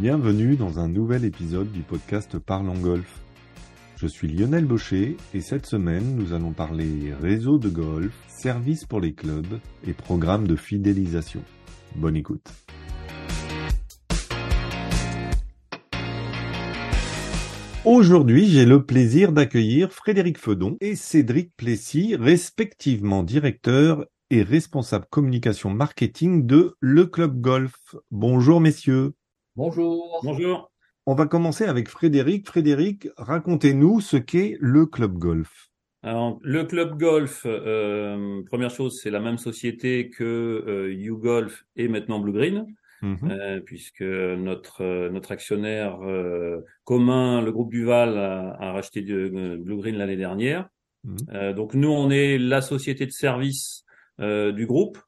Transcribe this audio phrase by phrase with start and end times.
[0.00, 3.20] Bienvenue dans un nouvel épisode du podcast Parlons Golf.
[3.96, 9.00] Je suis Lionel Baucher et cette semaine nous allons parler réseau de golf, services pour
[9.00, 11.42] les clubs et programme de fidélisation.
[11.96, 12.46] Bonne écoute.
[17.84, 25.70] Aujourd'hui, j'ai le plaisir d'accueillir Frédéric Fedon et Cédric Plessis, respectivement directeur et responsable communication
[25.70, 27.96] marketing de Le Club Golf.
[28.12, 29.14] Bonjour messieurs.
[29.58, 30.20] Bonjour.
[30.22, 30.70] Bonjour.
[31.04, 32.46] On va commencer avec Frédéric.
[32.46, 35.66] Frédéric, racontez-nous ce qu'est le club golf.
[36.04, 41.88] Alors, le club golf, euh, première chose, c'est la même société que euh, YouGolf et
[41.88, 42.66] maintenant Blue Green,
[43.02, 43.30] Mhm.
[43.32, 49.32] euh, puisque notre euh, notre actionnaire euh, commun, le groupe Duval, a, a racheté de,
[49.34, 50.68] euh, Blue Green l'année dernière.
[51.02, 51.16] Mhm.
[51.32, 53.84] Euh, donc nous, on est la société de service
[54.20, 54.98] euh, du groupe.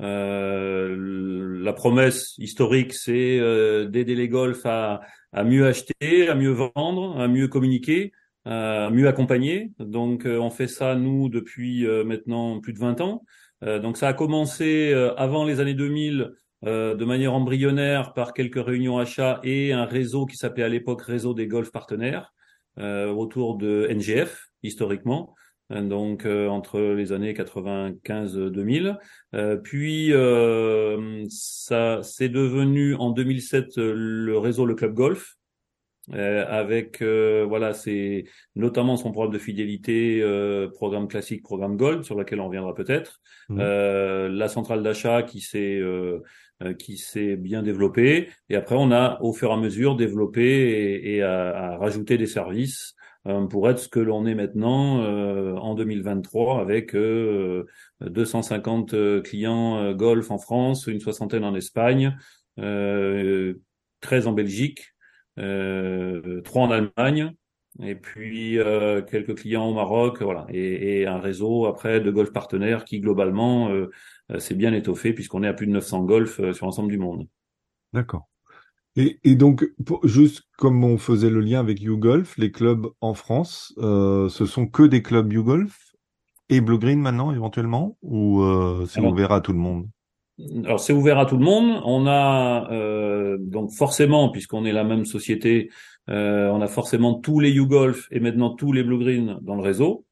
[0.00, 5.00] Euh, la promesse historique, c'est euh, d'aider les golfs à,
[5.32, 8.12] à mieux acheter, à mieux vendre, à mieux communiquer,
[8.46, 9.72] à mieux accompagner.
[9.78, 13.24] Donc euh, on fait ça nous depuis euh, maintenant plus de 20 ans.
[13.64, 16.32] Euh, donc ça a commencé avant les années 2000
[16.64, 21.02] euh, de manière embryonnaire par quelques réunions achats et un réseau qui s'appelait à l'époque
[21.02, 22.32] Réseau des golfs partenaires
[22.78, 25.34] autour de NGF historiquement.
[25.72, 28.96] Euh, Donc euh, entre les années 95-2000,
[29.34, 35.34] Euh, puis euh, ça c'est devenu en 2007 euh, le réseau le club golf,
[36.14, 42.04] euh, avec euh, voilà c'est notamment son programme de fidélité, euh, programme classique, programme gold
[42.04, 43.20] sur lequel on reviendra peut-être.
[43.50, 45.80] Euh, la centrale d'achat qui s'est
[46.78, 48.28] qui s'est bien développée.
[48.48, 52.16] Et après on a au fur et à mesure développé et, et à, à rajouter
[52.18, 52.94] des services
[53.50, 57.64] pour être ce que l'on est maintenant euh, en 2023 avec euh,
[58.00, 62.16] 250 euh, clients euh, golf en France, une soixantaine en Espagne,
[62.58, 63.54] euh,
[64.00, 64.94] 13 en Belgique,
[65.38, 67.32] euh, 3 en Allemagne,
[67.82, 72.32] et puis euh, quelques clients au Maroc, voilà, et, et un réseau après de golf
[72.32, 73.90] partenaires qui globalement euh,
[74.30, 76.98] euh, s'est bien étoffé puisqu'on est à plus de 900 golf euh, sur l'ensemble du
[76.98, 77.26] monde.
[77.92, 78.28] D'accord.
[78.96, 83.14] Et, et donc, pour- juste comme on faisait le lien avec YouGolf, les clubs en
[83.14, 85.92] France, euh, ce sont que des clubs YouGolf
[86.48, 89.86] et Blue Green maintenant éventuellement, ou euh, c'est ouvert à tout le monde?
[90.64, 91.80] Alors c'est ouvert à tout le monde.
[91.84, 95.70] On a euh, donc forcément, puisqu'on est la même société,
[96.08, 99.62] euh, on a forcément tous les YouGolf et maintenant tous les Blue Green dans le
[99.62, 100.04] réseau.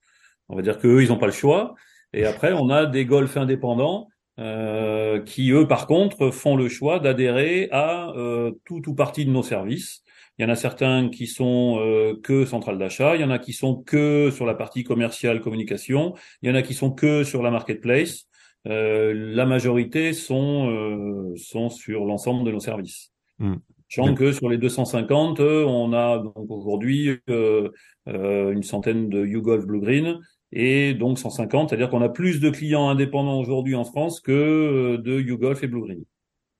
[0.48, 1.74] On va dire que eux, ils n'ont pas le choix.
[2.12, 4.08] Et après, on a des golfs indépendants
[4.38, 9.30] euh, qui, eux, par contre, font le choix d'adhérer à euh, tout ou partie de
[9.30, 10.02] nos services.
[10.38, 13.38] Il y en a certains qui sont euh, que centrale d'achat, il y en a
[13.38, 17.22] qui sont que sur la partie commerciale communication, il y en a qui sont que
[17.22, 18.26] sur la marketplace.
[18.66, 23.12] Euh, la majorité sont euh, sont sur l'ensemble de nos services.
[23.38, 23.56] Hmm.
[23.88, 27.68] Sachant que sur les 250, euh, on a donc aujourd'hui euh,
[28.08, 30.18] euh, une centaine de YouGolf Blue Green
[30.54, 34.98] et donc 150, c'est-à-dire qu'on a plus de clients indépendants aujourd'hui en France que euh,
[34.98, 36.04] de YouGolf et Blue Green.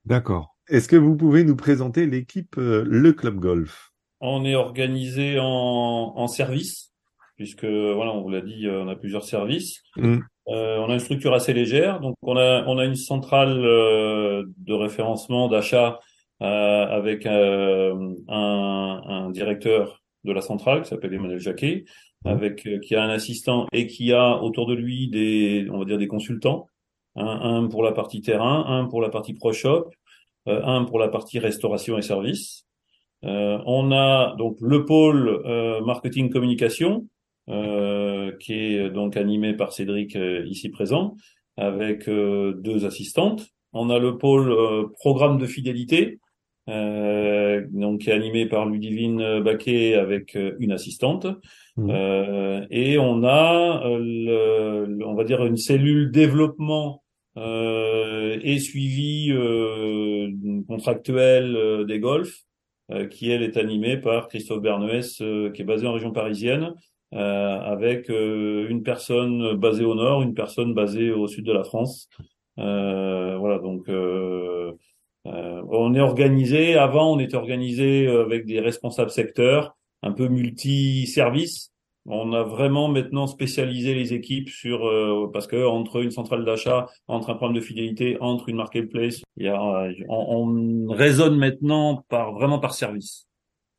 [0.04, 0.56] D'accord.
[0.68, 3.92] Est-ce que vous pouvez nous présenter l'équipe euh, Le Club Golf?
[4.20, 6.92] On est organisé en, en service,
[7.36, 9.82] puisque voilà, on vous l'a dit, euh, on a plusieurs services.
[9.96, 10.18] Mm.
[10.48, 14.44] Euh, on a une structure assez légère, donc on a on a une centrale euh,
[14.58, 16.00] de référencement d'achat
[16.40, 21.84] avec un, un directeur de la centrale qui s'appelle Emmanuel Jacquet.
[22.24, 25.84] Avec euh, qui a un assistant et qui a autour de lui des on va
[25.84, 26.68] dire des consultants,
[27.16, 29.90] un, un pour la partie terrain, un pour la partie pro shop,
[30.48, 32.66] euh, un pour la partie restauration et services.
[33.24, 37.06] Euh, on a donc le pôle euh, marketing communication
[37.48, 41.16] euh, qui est donc animé par Cédric ici présent
[41.56, 43.46] avec deux assistantes.
[43.72, 46.18] On a le pôle programme de fidélité
[46.68, 51.26] euh, donc qui est animé par Ludivine Baquet avec euh, une assistante.
[51.76, 51.90] Mhm.
[51.90, 57.02] Euh, et on a euh, le- le- on va dire une cellule développement
[57.36, 60.30] euh, et suivi euh,
[60.68, 62.42] contractuel des golfs
[62.92, 66.74] euh, qui elle est animée par Christophe Bernouès, euh, qui est basé en région parisienne,
[67.14, 72.08] euh, avec une personne basée au nord, une personne basée au sud de la France.
[72.58, 73.88] Euh, voilà, donc
[75.26, 76.74] euh, euh, on est organisé.
[76.74, 81.70] Avant, on était organisé avec des responsables secteurs, un peu multi-services.
[82.06, 86.86] On a vraiment maintenant spécialisé les équipes sur euh, parce que entre une centrale d'achat,
[87.08, 89.58] entre un programme de fidélité, entre une marketplace, il y a,
[90.08, 93.26] on, on raisonne maintenant par vraiment par service.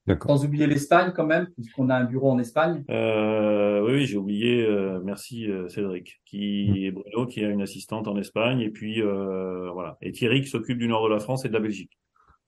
[0.07, 0.37] D'accord.
[0.37, 2.83] Sans oublier l'Espagne quand même, puisqu'on a un bureau en Espagne.
[2.91, 4.63] Euh, oui, oui, j'ai oublié.
[4.63, 9.01] euh, merci euh, Cédric, qui est Bruno, qui a une assistante en Espagne, et puis
[9.01, 11.97] euh, voilà, et Thierry qui s'occupe du nord de la France et de la Belgique.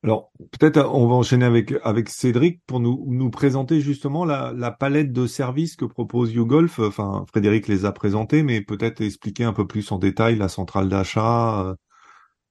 [0.03, 4.69] Alors, peut-être on va enchaîner avec, avec Cédric pour nous, nous présenter justement la, la
[4.69, 6.77] palette de services que propose YouGolf.
[6.77, 10.87] Enfin, Frédéric les a présentés, mais peut-être expliquer un peu plus en détail la centrale
[10.87, 11.75] d'achat.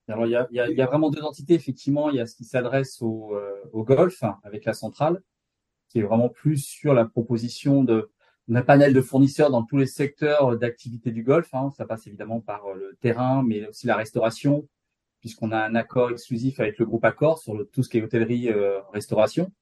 [0.09, 2.11] Alors, il y a, vraiment deux entités, effectivement.
[2.11, 3.35] Il y a ce qui s'adresse au,
[3.73, 5.21] au golf avec la centrale,
[5.89, 8.11] qui est vraiment plus sur la proposition de,
[8.49, 11.53] d'un panel de fournisseurs dans tous les secteurs d'activité du golf.
[11.53, 11.71] Hein.
[11.77, 14.69] Ça passe évidemment par le terrain, mais aussi la restauration,
[15.21, 18.49] puisqu'on a un accord exclusif avec le groupe Accor sur tout ce qui est hôtellerie,
[18.49, 19.53] euh, restauration.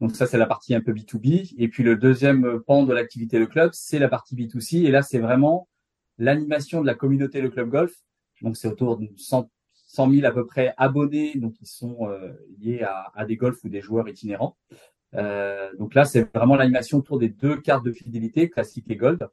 [0.00, 1.54] Donc ça, c'est la partie un peu B2B.
[1.58, 4.84] Et puis le deuxième pan de l'activité Le Club, c'est la partie B2C.
[4.84, 5.68] Et là, c'est vraiment
[6.18, 7.92] l'animation de la communauté Le Club Golf.
[8.42, 9.50] Donc c'est autour de 100,
[9.88, 13.64] 100 000 à peu près abonnés, donc qui sont euh, liés à, à, des golfs
[13.64, 14.56] ou des joueurs itinérants.
[15.14, 19.28] Euh, donc là, c'est vraiment l'animation autour des deux cartes de fidélité, classique et gold.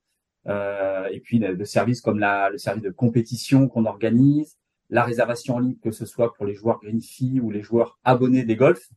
[0.47, 4.57] Euh, et puis de services comme la, le service de compétition qu'on organise,
[4.89, 7.99] la réservation en ligne, que ce soit pour les joueurs green fee ou les joueurs
[8.03, 8.89] abonnés des golfs.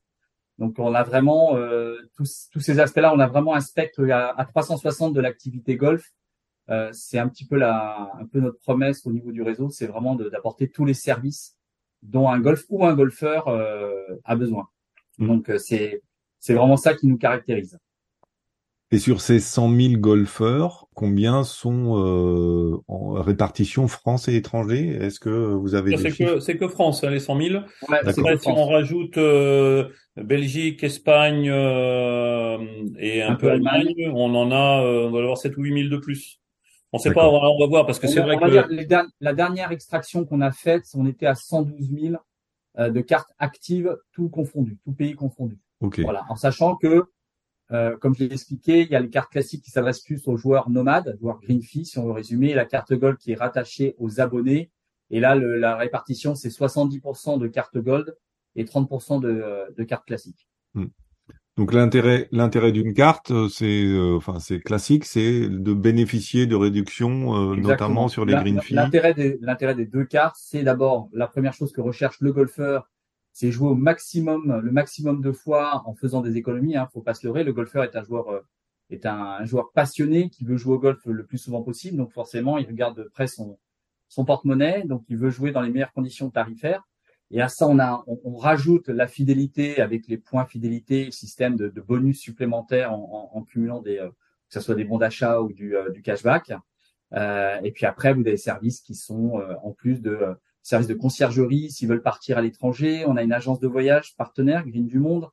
[0.58, 4.44] Donc on a vraiment euh, tous, tous ces aspects-là, on a vraiment un spectre à
[4.44, 6.12] 360 de l'activité golf.
[6.70, 9.86] Euh, c'est un petit peu la, un peu notre promesse au niveau du réseau, c'est
[9.86, 11.56] vraiment d'apporter tous les services
[12.02, 14.68] dont un golf ou un golfeur euh, a besoin.
[15.18, 15.26] Mmh.
[15.26, 16.02] Donc euh, c'est
[16.38, 17.78] c'est vraiment ça qui nous caractérise.
[18.90, 25.20] Et sur ces 100 000 golfeurs, combien sont euh, en répartition France et étranger Est-ce
[25.20, 26.38] que vous avez des chiffres?
[26.38, 27.64] C'est que France, hein, les 100 000.
[27.90, 32.56] Ouais, si on rajoute euh, Belgique, Espagne euh,
[32.98, 35.94] et un, peu Allemagne, on en a, euh, on va avoir 7 ou 8 000
[35.94, 36.40] de plus.
[36.92, 40.24] On sait pas, on va, voir parce que c'est vrai que dire, la dernière extraction
[40.24, 42.14] qu'on a faite, on était à 112 000
[42.78, 45.58] euh, de cartes actives, tout confondu, tout pays confondu.
[45.80, 47.04] Voilà, en sachant que,
[47.72, 50.36] euh, comme je l'ai expliqué, il y a les cartes classiques qui s'adressent plus aux
[50.36, 53.36] joueurs nomades, joueurs green fee, si on veut résumer, et la carte gold qui est
[53.36, 54.70] rattachée aux abonnés.
[55.10, 58.16] Et là, le, la répartition, c'est 70% de cartes gold
[58.56, 60.48] et 30% de, euh, de cartes classiques.
[60.74, 60.86] Hmm.
[61.58, 66.56] Donc l'intérêt, l'intérêt d'une carte, euh, c'est, euh, enfin c'est classique, c'est de bénéficier de
[66.56, 68.74] réductions, euh, notamment sur les green fees.
[68.74, 72.88] L'intérêt des, l'intérêt des deux cartes, c'est d'abord la première chose que recherche le golfeur
[73.38, 76.76] c'est jouer au maximum, le maximum de fois en faisant des économies.
[76.76, 77.44] Hein, faut pas se leurrer.
[77.44, 78.40] Le golfeur est un joueur euh,
[78.90, 81.96] est un, joueur passionné qui veut jouer au golf le plus souvent possible.
[81.98, 83.56] Donc forcément, il regarde de près son
[84.08, 84.82] son porte-monnaie.
[84.86, 86.87] Donc il veut jouer dans les meilleures conditions tarifaires.
[87.30, 91.56] Et à ça, on a on, rajoute la fidélité avec les points fidélité, le système
[91.56, 94.96] de, de bonus supplémentaires en, en, en cumulant des euh, que ce soit des bons
[94.96, 96.52] d'achat ou du, euh, du cashback.
[97.12, 100.18] Euh, et puis après, vous avez des services qui sont en plus de
[100.62, 103.04] service de conciergerie s'ils veulent partir à l'étranger.
[103.06, 105.28] On a une agence de voyage partenaire, Green du Monde.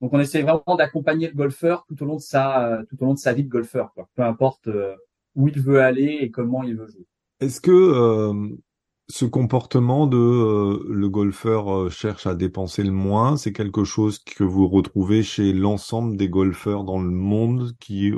[0.00, 3.14] Donc on essaie vraiment d'accompagner le golfeur tout au long de sa tout au long
[3.14, 4.08] de sa vie de golfeur, quoi.
[4.14, 4.94] peu importe euh,
[5.34, 7.06] où il veut aller et comment il veut jouer.
[7.40, 8.54] Est-ce que euh,
[9.08, 14.44] ce comportement de euh, le golfeur cherche à dépenser le moins, c'est quelque chose que
[14.44, 18.12] vous retrouvez chez l'ensemble des golfeurs dans le monde qui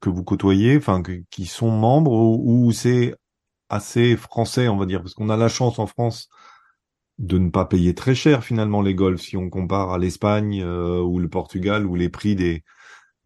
[0.00, 3.14] que vous côtoyez, enfin qui sont membres, ou, ou c'est
[3.68, 6.28] assez français, on va dire, parce qu'on a la chance en France
[7.20, 11.00] de ne pas payer très cher finalement les golfs si on compare à l'Espagne euh,
[11.00, 12.64] ou le Portugal où les prix des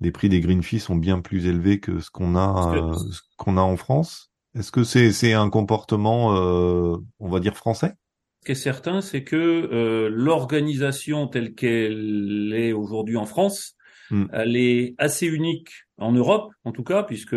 [0.01, 3.21] les prix des green fees sont bien plus élevés que ce qu'on a euh, ce
[3.37, 4.33] qu'on a en France.
[4.57, 7.95] Est-ce que c'est c'est un comportement euh, on va dire français?
[8.41, 13.74] Ce qui est certain, c'est que l'organisation telle qu'elle est aujourd'hui en France,
[14.11, 14.27] hmm.
[14.33, 17.37] elle est assez unique en Europe en tout cas puisque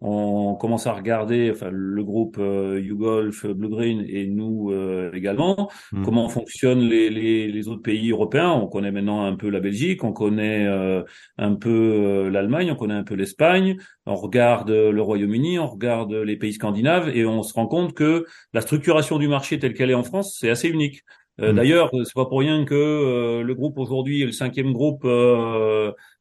[0.00, 5.70] on commence à regarder, enfin le groupe euh, YouGolf, Blue Green et nous euh, également,
[5.92, 6.04] hmm.
[6.04, 8.50] comment fonctionnent les, les, les, autres pays européens?
[8.50, 11.02] On connaît maintenant un peu la Belgique, on connaît euh,
[11.38, 16.12] un peu euh, l'Allemagne, on connaît un peu l'Espagne, on regarde le Royaume-Uni, on regarde
[16.12, 19.90] les pays scandinaves et on se rend compte que la structuration du marché telle qu'elle
[19.90, 21.04] est en France, c'est assez unique.
[21.38, 21.52] Hmm.
[21.52, 25.04] D'ailleurs, c'est pas pour rien que le groupe aujourd'hui est le cinquième groupe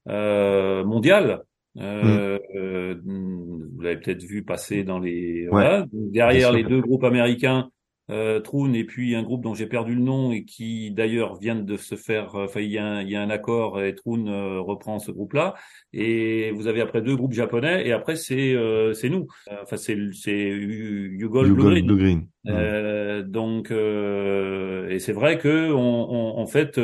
[0.05, 1.43] mondial.
[1.77, 3.69] Euh, mm.
[3.75, 5.85] vous l'avez peut-être vu passer dans les voilà.
[5.91, 7.69] derrière les deux groupes américains
[8.09, 11.55] euh, Troon et puis un groupe dont j'ai perdu le nom et qui d'ailleurs vient
[11.55, 14.27] de se faire enfin il y a un, il y a un accord et Troon
[14.27, 15.55] euh, reprend ce groupe là
[15.93, 19.27] et vous avez après deux groupes japonais et après c'est euh, c'est nous.
[19.61, 26.45] Enfin c'est c'est Yugol Blue Green, Blue donc et c'est vrai que on, on en
[26.45, 26.79] fait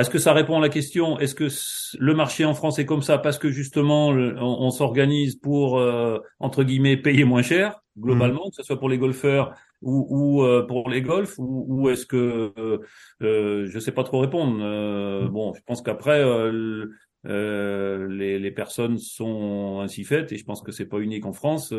[0.00, 1.48] est-ce que ça répond à la question Est-ce que
[1.98, 6.64] le marché en France est comme ça parce que justement on, s'organise pour euh, entre
[6.64, 10.88] guillemets payer moins cher globalement, que ce soit pour les golfeurs ou, ou euh, pour
[10.88, 12.78] les golfs, ou, ou est-ce que euh,
[13.22, 14.58] euh, je sais pas trop répondre.
[14.62, 16.22] Euh, bon, je pense qu'après
[17.24, 21.72] les, les, personnes sont ainsi faites et je pense que c'est pas unique en France.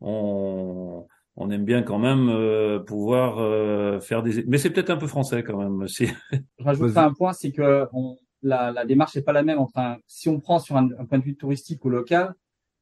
[0.00, 4.44] on on aime bien quand même euh, pouvoir euh, faire des.
[4.46, 5.86] Mais c'est peut-être un peu français quand même.
[5.88, 6.06] Je
[6.60, 9.96] rajouterai un point, c'est que on, la, la, démarche n'est pas la même entre un,
[10.06, 12.34] si on prend sur un, point de vue touristique ou local,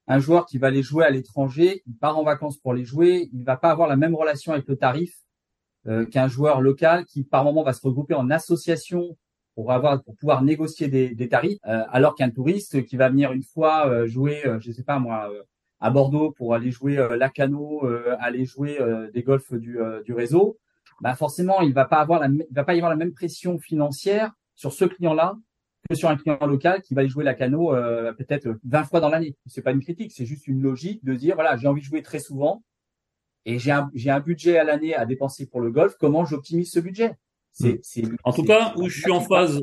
[0.09, 3.29] un joueur qui va aller jouer à l'étranger, il part en vacances pour les jouer,
[3.33, 5.15] il va pas avoir la même relation avec le tarif
[5.87, 9.17] euh, qu'un joueur local qui par moment va se regrouper en association
[9.55, 14.07] pour avoir pour pouvoir négocier des, tarifs, alors qu'un touriste qui va venir une fois
[14.07, 15.31] jouer, je sais pas moi
[15.83, 20.15] à Bordeaux pour aller jouer euh, Lacano, euh, aller jouer euh, des golfs du, du
[20.15, 20.59] réseau,
[21.01, 23.59] bah forcément, il va pas avoir la, il va pas y avoir la même pression
[23.59, 25.35] financière sur ce client-là
[25.89, 29.09] que sur un client local qui va aller jouer Lacano euh, peut-être 20 fois dans
[29.09, 29.37] l'année.
[29.47, 32.03] C'est pas une critique, c'est juste une logique de dire voilà, j'ai envie de jouer
[32.03, 32.63] très souvent
[33.45, 35.95] et j'ai un, j'ai un budget à l'année à dépenser pour le golf.
[35.99, 37.17] Comment j'optimise ce budget?
[37.53, 39.61] C'est, c'est, en tout cas, où je suis en phase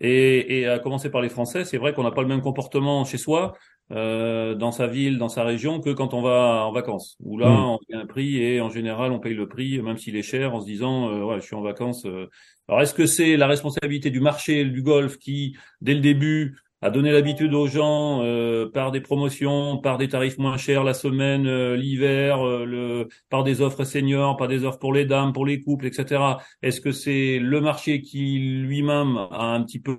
[0.00, 3.04] et, et à commencer par les Français, c'est vrai qu'on n'a pas le même comportement
[3.04, 3.56] chez soi
[3.92, 7.16] euh, dans sa ville, dans sa région, que quand on va en vacances.
[7.20, 7.64] Où là, mm.
[7.64, 10.54] on paye un prix et en général, on paye le prix, même s'il est cher,
[10.54, 12.06] en se disant, euh, ouais, je suis en vacances.
[12.06, 12.28] Euh.
[12.68, 16.90] Alors, est-ce que c'est la responsabilité du marché du golf qui, dès le début, a
[16.90, 21.74] donné l'habitude aux gens euh, par des promotions, par des tarifs moins chers la semaine,
[21.74, 25.86] l'hiver, le, par des offres seniors, par des offres pour les dames, pour les couples,
[25.86, 26.22] etc.
[26.62, 29.98] Est-ce que c'est le marché qui lui-même a un petit peu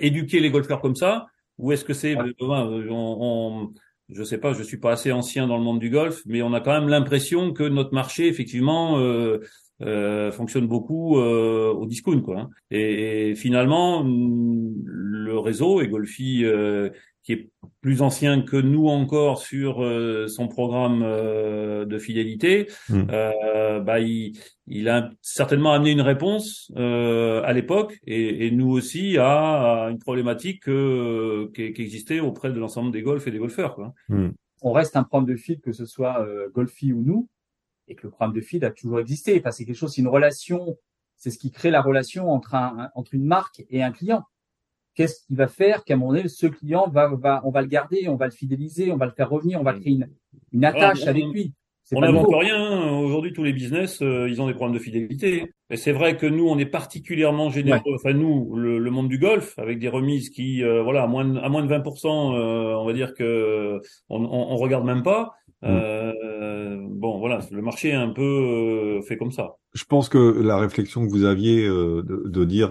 [0.00, 1.26] éduqué les golfeurs comme ça
[1.60, 3.72] ou est-ce que c'est, euh, on, on,
[4.08, 6.52] je sais pas, je suis pas assez ancien dans le monde du golf, mais on
[6.52, 9.40] a quand même l'impression que notre marché, effectivement, euh,
[9.82, 12.40] euh, fonctionne beaucoup euh, au discount, quoi.
[12.40, 12.50] Hein.
[12.70, 16.90] Et, et, finalement, le réseau et Golfi euh,
[17.22, 17.50] qui est
[17.80, 23.02] plus ancien que nous encore sur euh, son programme euh, de fidélité, hmm.
[23.10, 29.18] euh, bah, il, il, a certainement amené une réponse à l'époque et, et, nous aussi
[29.18, 33.74] à, une problématique qui, existait auprès de l'ensemble des golfs et des golfeurs.
[33.74, 33.92] Quoi.
[34.08, 34.30] Hmm.
[34.62, 37.28] On reste un programme de feed, que ce soit Golfi ou nous,
[37.88, 39.38] et que le programme de feed a toujours existé.
[39.38, 40.76] Enfin, c'est quelque chose, c'est une relation,
[41.16, 44.24] c'est ce qui crée la relation entre, un, entre une marque et un client
[44.94, 47.68] qu'est-ce qu'il va faire qu'à un moment donné, ce client va, va, on va le
[47.68, 50.08] garder, on va le fidéliser, on va le faire revenir, on va créer une,
[50.52, 51.54] une attache avec lui.
[51.92, 52.56] On n'invente rien.
[52.56, 52.98] Hein.
[52.98, 55.52] Aujourd'hui, tous les business, euh, ils ont des problèmes de fidélité.
[55.70, 57.80] Et c'est vrai que nous, on est particulièrement généreux.
[57.94, 61.38] Enfin, nous, le, monde du golf, avec des remises qui, euh, voilà, à moins de,
[61.38, 65.32] à moins de 20%, euh, on va dire que on, on, regarde même pas.
[65.62, 66.88] Mm.
[66.90, 69.56] bon, voilà, le marché est un peu fait comme ça.
[69.74, 72.70] Je pense que la réflexion que vous aviez de, de, dire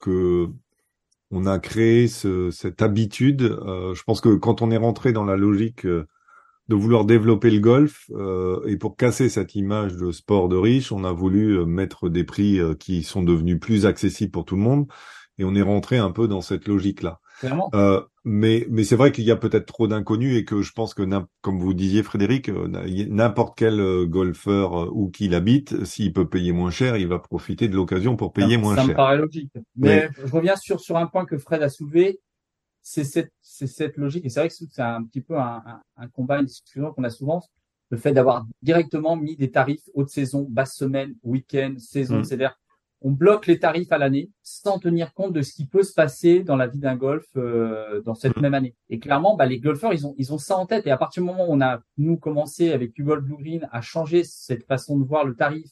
[0.00, 0.48] que
[1.32, 3.42] on a créé ce, cette habitude.
[3.42, 6.06] Euh, je pense que quand on est rentré dans la logique euh,
[6.68, 10.92] de vouloir développer le golf euh, et pour casser cette image de sport de riche,
[10.92, 14.86] on a voulu mettre des prix qui sont devenus plus accessibles pour tout le monde
[15.38, 17.20] et on est rentré un peu dans cette logique-là.
[17.74, 20.94] Euh, mais mais c'est vrai qu'il y a peut-être trop d'inconnus et que je pense
[20.94, 21.02] que
[21.40, 22.68] comme vous disiez Frédéric, euh,
[23.08, 27.68] n'importe quel euh, golfeur où qu'il habite, s'il peut payer moins cher, il va profiter
[27.68, 28.84] de l'occasion pour payer moins cher.
[28.84, 29.50] Ça me paraît logique.
[29.76, 32.20] Mais je reviens sur sur un point que Fred a soulevé,
[32.82, 35.62] c'est cette c'est cette logique et c'est vrai que c'est un petit peu un,
[35.96, 37.42] un, combat, une discussion qu'on a souvent,
[37.90, 42.24] le fait d'avoir directement mis des tarifs haute saison, basse semaine, week-end, saison, mmh.
[42.24, 42.56] c'est-à-dire
[43.04, 46.42] on bloque les tarifs à l'année sans tenir compte de ce qui peut se passer
[46.42, 48.40] dans la vie d'un golf euh, dans cette mm.
[48.40, 48.74] même année.
[48.90, 50.86] Et clairement, bah, les golfeurs, ils ont, ils ont ça en tête.
[50.86, 53.80] Et à partir du moment où on a, nous, commencé avec Golf Blue Green à
[53.80, 55.70] changer cette façon de voir le tarif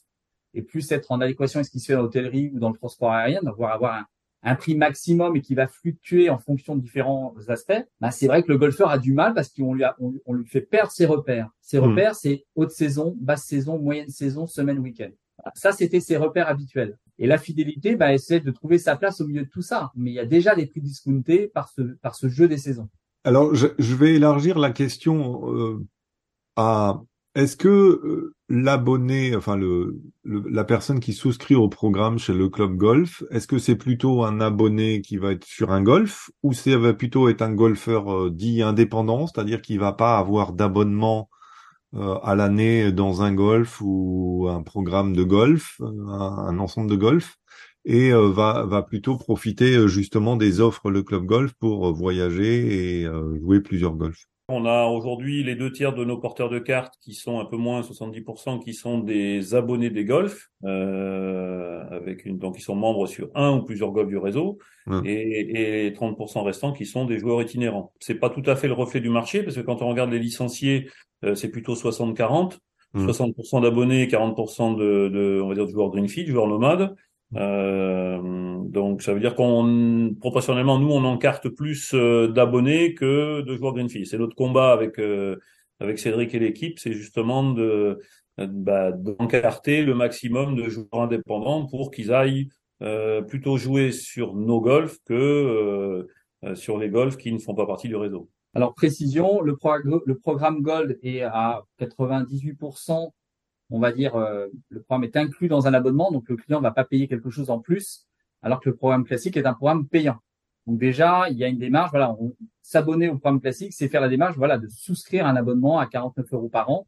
[0.55, 2.77] et plus être en adéquation avec ce qui se fait dans l'hôtellerie ou dans le
[2.77, 4.05] transport aérien, d'avoir avoir
[4.43, 8.43] un, prix maximum et qui va fluctuer en fonction de différents aspects, bah, c'est vrai
[8.43, 11.07] que le golfeur a du mal parce qu'on lui, a, on, lui fait perdre ses
[11.07, 11.51] repères.
[11.61, 11.83] Ses mm.
[11.83, 15.11] repères, c'est haute saison, basse saison, moyenne saison, semaine, week-end.
[15.55, 16.99] Ça, c'était ses repères habituels.
[17.19, 19.91] Et la fidélité, bah, essaie de trouver sa place au milieu de tout ça.
[19.95, 22.89] Mais il y a déjà des prix discountés par ce, par ce jeu des saisons.
[23.25, 25.87] Alors, je, vais élargir la question euh,
[26.57, 27.03] à
[27.35, 32.77] est-ce que euh, l'abonné, enfin le, la personne qui souscrit au programme chez le club
[32.77, 36.77] golf, est-ce que c'est plutôt un abonné qui va être sur un golf ou ça
[36.77, 41.29] va plutôt être un golfeur euh, dit indépendant, c'est-à-dire qu'il va pas avoir d'abonnement
[42.23, 47.37] à l'année dans un golf ou un programme de golf, euh, un, ensemble de golf,
[47.85, 53.07] et euh, va, va plutôt profiter justement des offres le club golf pour voyager et
[53.41, 54.30] jouer plusieurs golfs.
[54.51, 57.57] On a aujourd'hui les deux tiers de nos porteurs de cartes qui sont un peu
[57.57, 63.07] moins 70% qui sont des abonnés des golfs, euh, avec une, donc ils sont membres
[63.07, 64.59] sur un ou plusieurs golfs du réseau,
[65.05, 67.93] et, et 30% restants qui sont des joueurs itinérants.
[68.01, 70.19] C'est pas tout à fait le reflet du marché parce que quand on regarde les
[70.19, 70.91] licenciés,
[71.25, 72.59] euh, c'est plutôt 60-40.
[72.97, 73.63] 60% mmh.
[73.63, 76.97] d'abonnés, 40% de, de, on va dire, de joueurs greenfield, joueurs nomades.
[77.37, 83.57] Euh, donc ça veut dire qu'on proportionnellement nous on encarte plus euh, d'abonnés que de
[83.57, 84.07] joueurs greenfield.
[84.07, 85.01] C'est notre combat avec
[85.81, 88.01] avec Cédric et l'équipe, c'est justement de
[88.37, 92.49] bah, d'encarter le maximum de joueurs indépendants pour qu'ils aillent
[92.83, 96.07] euh, plutôt jouer sur nos golfs que euh,
[96.45, 98.31] euh, sur les golfs qui ne font pas partie du réseau.
[98.55, 103.11] Alors précision, le programme Gold est à 98%,
[103.71, 106.73] on va dire, le programme est inclus dans un abonnement, donc le client ne va
[106.73, 108.07] pas payer quelque chose en plus,
[108.43, 110.19] alors que le programme classique est un programme payant.
[110.67, 112.15] Donc déjà, il y a une démarche, voilà,
[112.63, 116.33] s'abonner au programme classique, c'est faire la démarche, voilà, de souscrire un abonnement à 49
[116.33, 116.87] euros par an,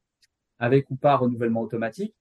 [0.59, 2.15] avec ou pas renouvellement automatique.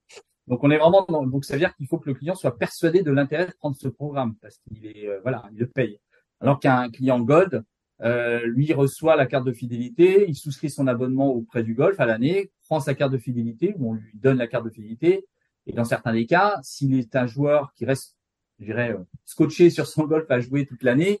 [0.48, 2.58] Donc on est vraiment dans, donc ça veut dire qu'il faut que le client soit
[2.58, 6.00] persuadé de l'intérêt de prendre ce programme parce qu'il est euh, voilà, il le paye.
[6.40, 7.62] Alors qu'un client Gold,
[8.02, 12.06] euh, lui reçoit la carte de fidélité, il souscrit son abonnement auprès du golf à
[12.06, 15.26] l'année, prend sa carte de fidélité ou on lui donne la carte de fidélité.
[15.66, 18.16] Et dans certains des cas, s'il est un joueur qui reste,
[18.58, 21.20] je dirais, euh, scotché sur son golf à jouer toute l'année,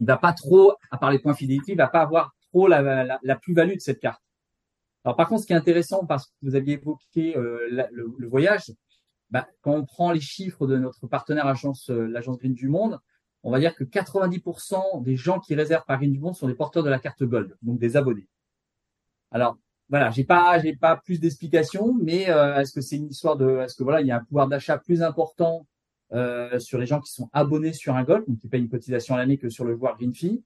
[0.00, 2.82] il va pas trop, à part les points fidélité, il va pas avoir trop la,
[2.82, 4.22] la, la plus-value de cette carte.
[5.04, 8.72] Alors par contre, ce qui est intéressant, parce que vous aviez évoqué euh, le, voyage,
[9.30, 12.98] bah, quand on prend les chiffres de notre partenaire agence, euh, l'agence Green du Monde,
[13.42, 16.54] on va dire que 90% des gens qui réservent par Green du Monde sont des
[16.54, 18.28] porteurs de la carte Gold, donc des abonnés.
[19.30, 23.36] Alors voilà, j'ai pas, j'ai pas plus d'explications, mais euh, est-ce que c'est une histoire
[23.36, 25.66] de, est-ce que voilà, il y a un pouvoir d'achat plus important
[26.58, 29.18] sur les gens qui sont abonnés sur un Gold, donc qui payent une cotisation à
[29.18, 30.42] l'année que sur le joueur Green Fee?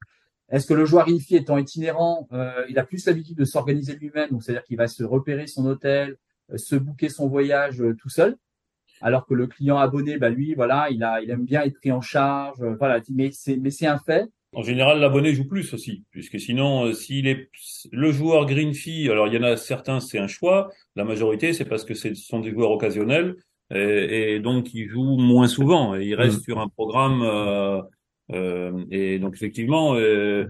[0.52, 4.28] Est-ce que le joueur INFI étant itinérant, euh, il a plus l'habitude de s'organiser lui-même,
[4.30, 6.18] donc c'est-à-dire qu'il va se repérer son hôtel,
[6.52, 8.37] euh, se booker son voyage euh, tout seul,
[9.02, 11.92] alors que le client abonné, bah lui, voilà, il a, il aime bien être pris
[11.92, 14.26] en charge, voilà, mais c'est, mais c'est un fait.
[14.54, 17.50] En général, l'abonné joue plus aussi, puisque sinon, s'il est
[17.90, 21.52] le joueur green fee, alors il y en a certains, c'est un choix, la majorité,
[21.52, 23.37] c'est parce que ce sont des joueurs occasionnels
[23.75, 26.42] et, donc ils jouent moins souvent et ils restent mmh.
[26.42, 27.23] sur un programme.
[28.30, 30.47] Euh, et donc effectivement, euh,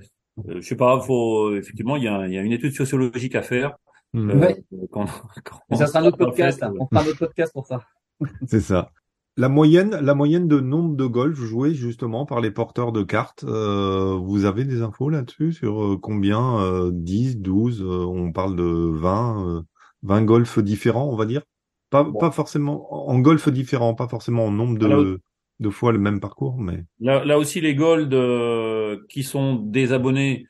[0.49, 3.43] euh, je sais pas, faut effectivement il y a, y a une étude sociologique à
[3.43, 3.77] faire.
[4.13, 4.31] Mmh.
[4.41, 4.65] Ouais.
[4.91, 5.07] Quand,
[5.73, 6.63] ça sera notre podcast.
[6.63, 6.73] Hein.
[6.79, 7.83] On fera notre podcast pour ça.
[8.47, 8.91] C'est ça.
[9.39, 13.45] La moyenne, la moyenne de nombre de golf joués justement par les porteurs de cartes,
[13.45, 19.65] euh, vous avez des infos là-dessus sur combien euh, 10, 12, on parle de 20,
[20.03, 21.43] 20 golfs différents, on va dire?
[21.89, 25.21] Pas, pas forcément en golf différents, pas forcément en nombre de,
[25.63, 26.59] deux fois le même parcours.
[26.59, 30.47] Mais là, là aussi, les Gold euh, qui sont des abonnés,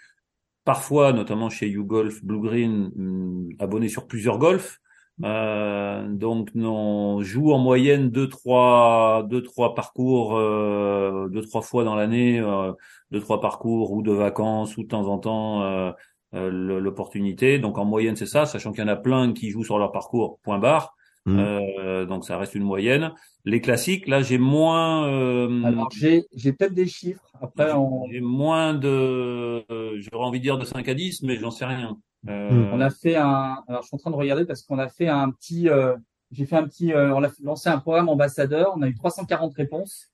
[0.64, 4.81] parfois, notamment chez YouGolf, Blue Green, hum, abonnés sur plusieurs golfs.
[5.25, 11.85] Euh, donc, on joue en moyenne deux trois deux trois parcours euh, deux trois fois
[11.85, 12.72] dans l'année, euh,
[13.11, 15.92] deux trois parcours ou de vacances ou de temps en temps euh,
[16.35, 17.59] l'opportunité.
[17.59, 19.92] Donc en moyenne c'est ça, sachant qu'il y en a plein qui jouent sur leur
[19.92, 20.94] parcours point barre.
[21.25, 21.38] Mmh.
[21.38, 23.12] Euh, donc ça reste une moyenne.
[23.44, 25.07] Les classiques, là, j'ai moins.
[25.09, 27.31] Euh, Alors j'ai j'ai peut-être des chiffres.
[27.40, 28.07] Après, on...
[28.11, 29.64] j'ai moins de.
[29.70, 31.96] Euh, J'aurais envie de dire de 5 à 10, mais j'en sais rien.
[32.28, 32.70] Euh...
[32.72, 33.62] On a fait un.
[33.66, 35.68] Alors je suis en train de regarder parce qu'on a fait un petit.
[35.68, 35.96] Euh,
[36.30, 36.94] j'ai fait un petit.
[36.94, 38.72] on a lancé un programme ambassadeur.
[38.76, 40.11] On a eu 340 réponses.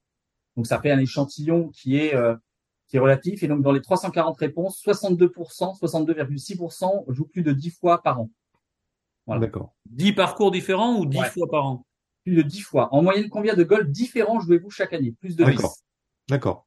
[0.56, 2.14] Donc ça fait un échantillon qui est
[2.88, 3.42] qui est relatif.
[3.42, 8.30] Et donc dans les 340 réponses, 62%, 62,6% jouent plus de 10 fois par an.
[9.26, 9.42] Voilà.
[9.42, 9.74] D'accord.
[9.90, 11.86] 10 parcours différents ou 10 fois par an?
[12.24, 12.92] Plus de 10 fois.
[12.92, 15.12] En moyenne, combien de golf différents jouez-vous chaque année?
[15.20, 15.50] Plus de 10.
[15.50, 15.76] D'accord.
[16.28, 16.66] D'accord.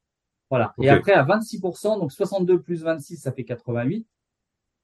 [0.50, 0.74] Voilà.
[0.82, 4.06] Et après, à 26%, donc 62 plus 26, ça fait 88.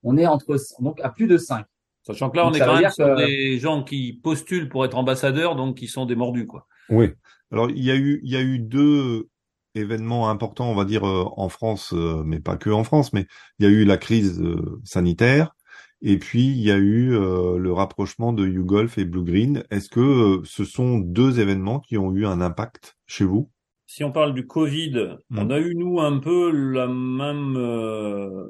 [0.03, 1.65] On est entre, donc à plus de 5.
[2.03, 5.55] Sachant que là, on est quand même sur des gens qui postulent pour être ambassadeurs,
[5.55, 6.65] donc qui sont des mordus, quoi.
[6.89, 7.11] Oui.
[7.51, 9.29] Alors, il y a eu, il y a eu deux
[9.75, 13.27] événements importants, on va dire, euh, en France, euh, mais pas que en France, mais
[13.59, 15.53] il y a eu la crise euh, sanitaire
[16.01, 19.63] et puis, il y a eu euh, le rapprochement de YouGolf et Blue Green.
[19.71, 23.49] Est-ce que euh, ce sont deux événements qui ont eu un impact chez vous?
[23.87, 25.51] Si on parle du Covid, on hmm.
[25.51, 28.45] a eu, nous, un peu la même, euh,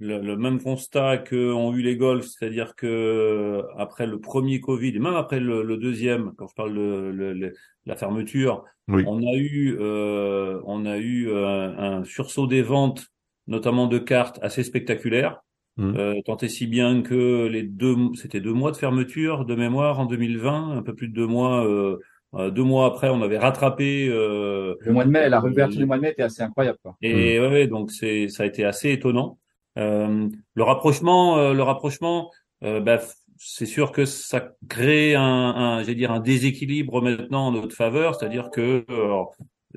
[0.00, 5.14] le, même constat qu'ont eu les golfs, c'est-à-dire que après le premier Covid, et même
[5.14, 7.52] après le, deuxième, quand je parle de
[7.86, 13.06] la fermeture, on a eu, on a eu un sursaut des ventes,
[13.46, 15.44] notamment de cartes, assez spectaculaire.
[15.76, 15.94] Mmh.
[15.96, 19.98] Euh, tant et si bien que les deux, c'était deux mois de fermeture de mémoire
[19.98, 21.66] en 2020, un peu plus de deux mois.
[21.66, 21.98] Euh,
[22.34, 24.08] euh, deux mois après, on avait rattrapé.
[24.08, 26.78] Euh, le mois de mai, la réouverture du mois de mai était assez incroyable.
[26.82, 26.96] Quoi.
[27.02, 27.42] Et mmh.
[27.42, 29.38] ouais, donc c'est, ça a été assez étonnant.
[29.78, 32.98] Euh, le rapprochement, le rapprochement, bah,
[33.36, 38.14] c'est sûr que ça crée un, un j'ai dire un déséquilibre maintenant en notre faveur,
[38.14, 39.24] c'est-à-dire que euh,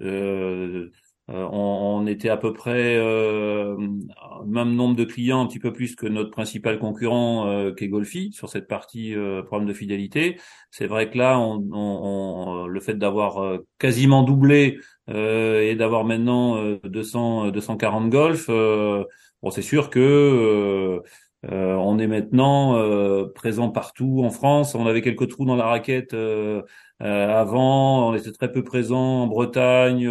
[0.01, 0.89] euh,
[1.27, 3.75] on, on, était à peu près euh,
[4.45, 7.88] même nombre de clients, un petit peu plus que notre principal concurrent euh, qui est
[7.89, 10.39] Golfi sur cette partie euh, programme de fidélité.
[10.71, 14.79] C'est vrai que là, on, on, le fait d'avoir euh, quasiment doublé
[15.10, 18.49] et d'avoir maintenant 200 240 golf,
[19.41, 21.02] bon, c'est sûr que
[21.43, 22.76] on est maintenant
[23.34, 24.76] présent partout en France.
[24.76, 26.15] On avait quelques trous dans la raquette
[27.00, 28.10] avant.
[28.10, 30.10] On était très peu présent en Bretagne,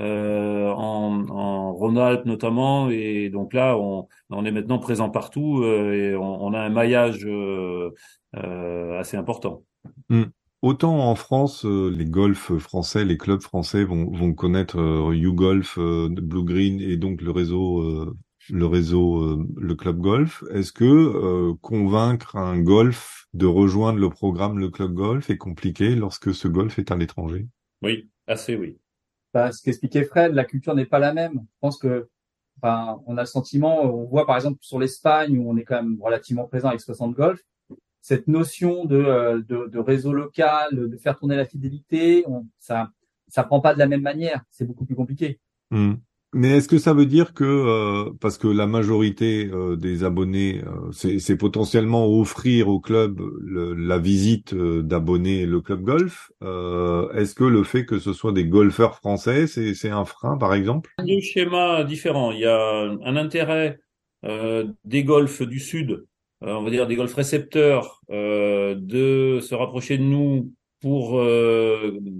[0.00, 5.92] euh, en, en Rhône-Alpes notamment, et donc là, on, on est maintenant présent partout euh,
[5.92, 7.90] et on, on, a un maillage euh,
[8.36, 9.62] euh assez important.
[10.08, 10.24] Hmm.
[10.62, 16.80] Autant en France, les golfs français, les clubs français vont, vont connaître YouGolf, Blue Green
[16.80, 18.14] et donc le réseau,
[18.50, 20.44] le réseau, le club golf.
[20.50, 26.34] Est-ce que convaincre un golf de rejoindre le programme le club golf est compliqué lorsque
[26.34, 27.46] ce golf est à l'étranger
[27.82, 28.78] Oui, assez oui
[29.34, 31.32] bah, ce qu'expliquait Fred, la culture n'est pas la même.
[31.34, 32.08] Je pense que,
[32.62, 35.82] enfin, on a le sentiment, on voit par exemple sur l'Espagne où on est quand
[35.82, 37.40] même relativement présent avec 60 Golf,
[38.00, 42.90] cette notion de, euh, de, de, réseau local, de faire tourner la fidélité, on, ça,
[43.26, 44.44] ça prend pas de la même manière.
[44.50, 45.40] C'est beaucoup plus compliqué.
[45.70, 45.94] Mmh.
[46.36, 50.62] Mais est-ce que ça veut dire que euh, parce que la majorité euh, des abonnés,
[50.66, 56.32] euh, c'est potentiellement offrir au club la visite d'abonnés le club golf.
[56.42, 60.90] est-ce que le fait que ce soit des golfeurs français, c'est un frein par exemple?
[61.06, 62.32] Deux schémas différents.
[62.32, 63.78] Il y a un intérêt
[64.84, 66.04] des golfs du sud,
[66.40, 71.22] on va dire des golfs récepteurs, de se rapprocher de nous pour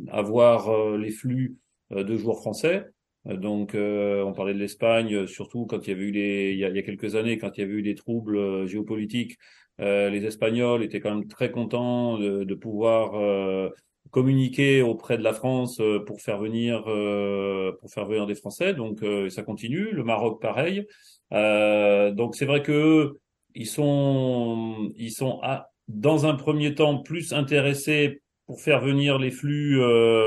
[0.08, 1.56] avoir les flux
[1.90, 2.86] de joueurs français.
[3.26, 6.52] Euh, donc, euh, on parlait de l'Espagne, euh, surtout quand il y avait eu les,
[6.52, 8.66] il y a, il y a quelques années, quand il y avait eu des troubles
[8.66, 9.38] géopolitiques,
[9.80, 13.72] les Espagnols étaient quand même très contents de, de pouvoir
[14.12, 18.72] communiquer auprès de la France pour faire venir, pour faire venir des Français.
[18.74, 19.90] Donc, ça continue.
[19.90, 20.86] Le Maroc, pareil.
[21.32, 23.14] donc, c'est vrai que
[23.56, 29.32] ils sont, ils sont à, dans un premier temps plus intéressés pour faire venir les
[29.32, 29.76] flux,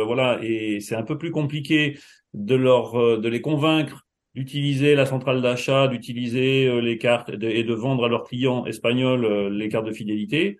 [0.05, 1.97] voilà, et c'est un peu plus compliqué
[2.37, 7.63] de leur euh, de les convaincre d'utiliser la centrale d'achat, d'utiliser euh, les cartes et
[7.63, 10.59] de vendre à leurs clients espagnols euh, les cartes de fidélité.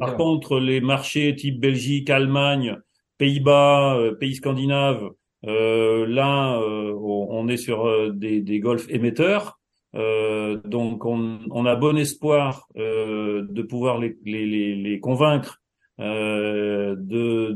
[0.00, 2.76] Par contre, les marchés type Belgique, Allemagne,
[3.18, 5.08] Pays-Bas, pays scandinaves,
[5.46, 9.60] euh, là, on est sur des, des golfs émetteurs.
[9.94, 15.62] donc, on, on, a bon espoir de pouvoir les, les, les convaincre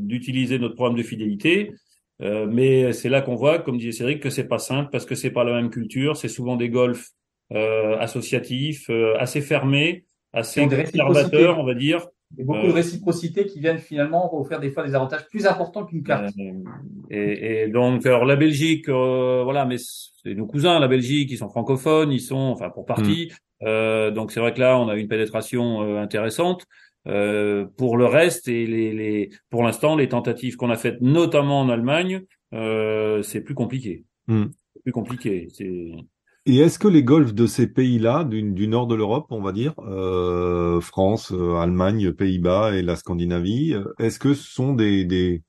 [0.00, 1.72] d'utiliser notre programme de fidélité.
[2.20, 5.14] Euh, mais c'est là qu'on voit, comme disait Cédric, que c'est pas simple parce que
[5.14, 6.16] c'est pas la même culture.
[6.16, 7.10] C'est souvent des golfs
[7.52, 12.06] euh, associatifs, euh, assez fermés, assez conservateurs, on va dire.
[12.36, 16.02] Et beaucoup de réciprocité qui viennent finalement offrir des fois des avantages plus importants qu'une
[16.02, 16.34] carte.
[17.08, 21.48] Et, et, donc, alors la Belgique, voilà, mais c'est nos cousins, la Belgique, ils sont
[21.48, 23.32] francophones, ils sont, enfin pour partie.
[23.62, 24.10] Mm.
[24.10, 26.66] donc c'est vrai que là, on a une pénétration intéressante.
[27.08, 31.60] Euh, pour le reste et les, les pour l'instant les tentatives qu'on a faites notamment
[31.60, 34.04] en Allemagne, euh, c'est plus compliqué.
[34.26, 34.46] Hmm.
[34.82, 35.48] Plus compliqué.
[36.50, 39.52] Et est-ce que les golfs de ces pays-là, du, du, nord de l'Europe, on va
[39.52, 45.04] dire, euh, France, euh, Allemagne, Pays-Bas et la Scandinavie, euh, est-ce que ce sont des,
[45.04, 45.42] des,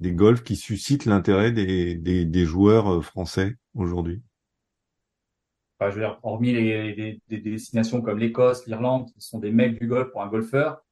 [0.00, 4.20] des golfs qui suscitent l'intérêt des, des, des, joueurs français aujourd'hui?
[5.78, 9.78] Enfin, je veux dire, Hormis les, des destinations comme l'Écosse, l'Irlande, qui sont des mecs
[9.78, 10.82] du golf pour un golfeur,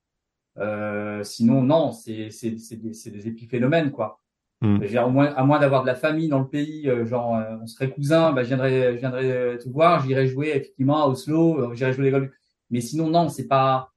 [0.60, 4.20] euh, sinon, non, c'est c'est des, des épiphénomènes, quoi.
[4.62, 4.82] Mm.
[4.94, 7.66] à moins, à moins d'avoir de la famille dans le pays, euh, genre euh, on
[7.66, 11.94] serait cousins, bah, je viendrais, je viendrais te voir, j'irais jouer effectivement à Oslo, j'irais
[11.94, 12.30] jouer les golf.
[12.68, 13.90] Mais sinon, non, c'est pas,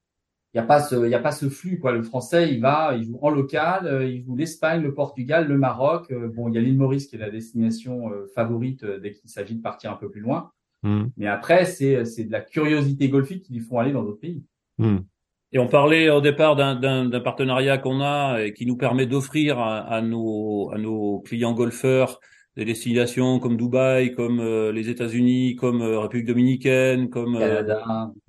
[0.54, 1.92] il y a pas ce, y a pas ce flux, quoi.
[1.92, 6.14] Le français, il va, il joue en local, il joue l'Espagne, le Portugal, le Maroc.
[6.14, 9.62] bon, il y a l'île Maurice qui est la destination favorite dès qu'il s'agit de
[9.62, 10.52] partir un peu plus loin.
[10.84, 11.06] Mm.
[11.18, 14.44] Mais après, c'est c'est de la curiosité golfique qui lui font aller dans d'autres pays.
[14.78, 15.00] Mm.
[15.56, 20.02] Et on parlait au départ d'un partenariat qu'on a et qui nous permet d'offrir à,
[20.02, 22.20] nos, à nos clients golfeurs
[22.56, 27.64] des destinations comme Dubaï, comme euh, les États-Unis, comme euh, République dominicaine, comme euh,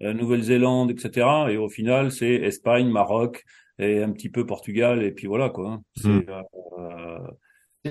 [0.01, 1.27] Nouvelle-Zélande, etc.
[1.51, 3.45] Et au final, c'est Espagne, Maroc
[3.79, 5.81] et un petit peu Portugal et puis voilà quoi.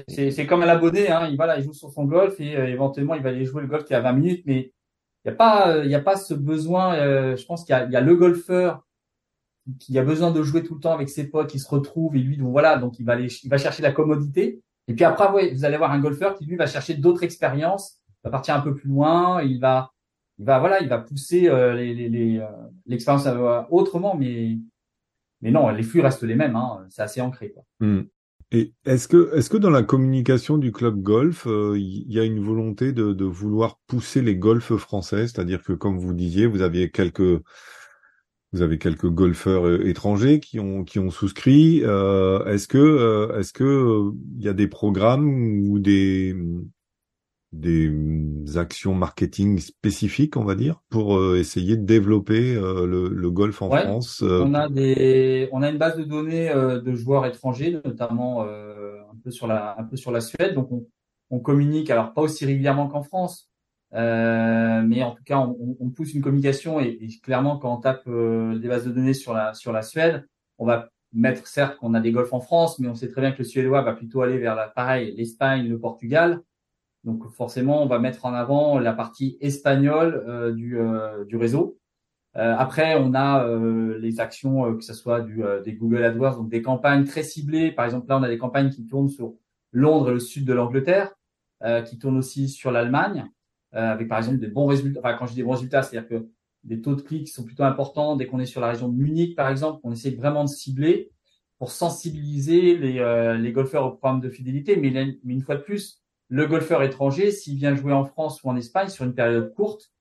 [0.08, 1.28] C'est comme un abonné, hein.
[1.30, 3.68] il va là, il joue sur son golf et éventuellement il va aller jouer le
[3.68, 4.72] golf qui est à 20 minutes, mais
[5.26, 6.96] il n'y a pas, il y a pas ce besoin.
[7.36, 8.83] je pense qu'il y, y a, le golfeur
[9.80, 12.20] qui a besoin de jouer tout le temps avec ses potes, qui se retrouve et
[12.20, 14.62] lui, voilà, donc il va aller, il va chercher la commodité.
[14.88, 18.30] Et puis après, vous allez voir un golfeur qui lui va chercher d'autres expériences, va
[18.30, 19.92] partir un peu plus loin, il va,
[20.38, 22.48] il va voilà, il va pousser euh, les, les, euh,
[22.86, 24.58] l'expérience euh, autrement, mais
[25.42, 27.52] mais non, les flux restent les mêmes, hein, c'est assez ancré.
[27.52, 27.64] Quoi.
[27.82, 28.04] Hmm.
[28.52, 32.40] Et est-ce que, est-ce que dans la communication du club golf, il y a une
[32.40, 36.92] volonté de, de vouloir pousser les golfs français, c'est-à-dire que comme vous disiez, vous aviez
[36.92, 37.42] quelques
[38.54, 41.82] vous avez quelques golfeurs euh, étrangers qui ont qui ont souscrit.
[41.84, 45.28] Euh, est-ce que euh, est-ce que il y a des programmes
[45.68, 46.36] ou des
[47.52, 47.94] des
[48.56, 53.62] actions marketing spécifiques, on va dire, pour euh, essayer de développer euh, le, le, golf
[53.62, 57.80] en France euh, On a des, on a une base de données de joueurs étrangers,
[57.86, 60.56] notamment un peu sur la, un peu sur la Suède.
[60.56, 60.86] Donc on,
[61.30, 63.53] on communique, alors pas aussi régulièrement qu'en France,
[63.94, 68.10] mais en tout cas on, on, pousse une communication et, et, clairement quand on tape
[68.10, 70.28] des bases de données sur la sur la Suède,
[70.58, 73.32] on va mettre certes qu'on a des golfs en France, mais on sait très bien
[73.32, 76.42] que le suédois va plutôt aller vers la pareil l'Espagne, le Portugal.
[77.04, 81.78] Donc forcément, on va mettre en avant la partie espagnole euh, du, euh, du réseau.
[82.36, 83.48] Euh, après, on a
[84.00, 87.72] les actions, que ce soit du, des Google AdWords, donc des campagnes très ciblées.
[87.72, 89.36] Par exemple, là, on a des campagnes qui tournent sur
[89.72, 91.14] Londres et le sud de l'Angleterre,
[91.86, 93.30] qui tournent aussi sur l'Allemagne,
[93.74, 95.00] avec par exemple des bons résultats.
[95.00, 96.30] Enfin, quand je dis des bons résultats, c'est-à-dire que
[96.64, 98.16] des taux de clics sont plutôt importants.
[98.16, 101.12] Dès qu'on est sur la région de Munich, par exemple, on essaie vraiment de cibler
[101.58, 104.76] pour sensibiliser les, les golfeurs au programme de fidélité.
[104.78, 108.56] Mais, une fois de plus, le golfeur étranger, s'il vient jouer en France ou en
[108.56, 109.92] Espagne sur une période courte,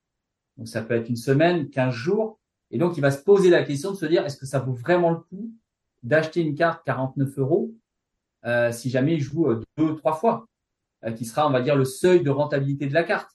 [0.56, 2.38] donc ça peut être une semaine, 15 jours,
[2.70, 4.72] et donc il va se poser la question de se dire est-ce que ça vaut
[4.72, 5.50] vraiment le coup
[6.02, 7.72] d'acheter une carte 49 euros
[8.44, 10.46] euh, si jamais il joue euh, deux, trois fois,
[11.04, 13.30] euh, qui sera, on va dire, le seuil de rentabilité de la carte?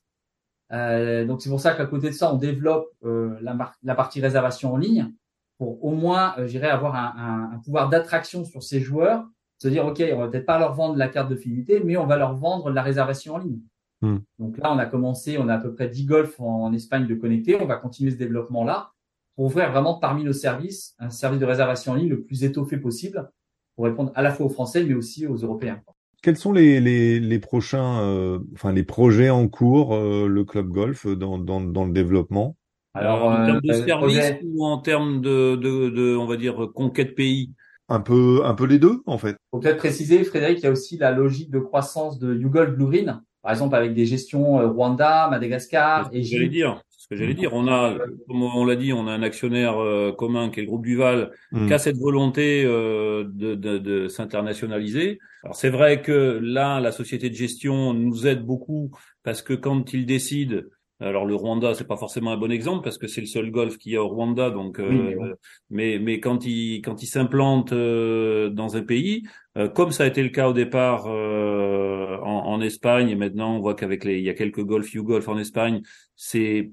[0.73, 4.19] Euh, donc c'est pour ça qu'à côté de ça, on développe euh, la, la, partie
[4.19, 5.13] réservation en ligne
[5.57, 9.25] pour au moins, j'irais avoir un, un, un pouvoir d'attraction sur ces joueurs
[9.59, 12.05] se dire, OK, on va peut-être pas leur vendre la carte de fidélité, mais on
[12.05, 13.59] va leur vendre la réservation en ligne.
[14.01, 14.17] Hmm.
[14.37, 17.15] Donc là, on a commencé, on a à peu près 10 golfs en, Espagne de
[17.15, 17.59] connectés.
[17.59, 18.91] On va continuer ce développement-là
[19.35, 22.77] pour ouvrir vraiment parmi nos services un service de réservation en ligne le plus étoffé
[22.77, 23.29] possible
[23.75, 25.81] pour répondre à la fois aux Français, mais aussi aux Européens.
[26.27, 30.67] Quels sont les, les, les prochains, euh, enfin les projets en cours, euh, le club
[30.67, 32.57] golf dans, dans, dans le développement?
[32.93, 36.67] Alors, en termes de euh, service ou en termes de, de, de, on va dire,
[36.75, 37.53] conquête pays?
[37.87, 39.37] Un peu, un peu les deux, en fait.
[39.51, 42.87] Faut peut-être préciser, Frédéric, il y a aussi la logique de croissance de Google Blue
[42.87, 47.33] Green, par exemple avec des gestions euh, Rwanda, Madagascar et J'allais dire, ce que j'allais
[47.33, 47.53] dire.
[47.53, 50.67] On a, comme on l'a dit, on a un actionnaire euh, commun qui est le
[50.67, 51.67] groupe Duval, mm.
[51.67, 55.19] qui a cette volonté euh, de, de, de s'internationaliser.
[55.43, 58.91] Alors c'est vrai que là, la société de gestion nous aide beaucoup
[59.23, 60.67] parce que quand il décide
[60.99, 63.77] alors le Rwanda, c'est pas forcément un bon exemple parce que c'est le seul golf
[63.77, 64.49] qu'il y a au Rwanda.
[64.49, 65.35] Donc, euh,
[65.69, 69.23] mais, mais quand il quand il s'implante euh, dans un pays,
[69.59, 73.59] euh, comme ça a été le cas au départ en, en, Espagne et maintenant on
[73.59, 75.81] voit qu'avec les il y a quelques golf golf en Espagne,
[76.15, 76.71] c'est